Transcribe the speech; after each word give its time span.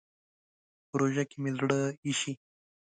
په 0.87 0.95
روژه 0.99 1.23
کې 1.29 1.37
مې 1.41 1.51
زړه 1.57 1.79
اېشي. 2.05 2.33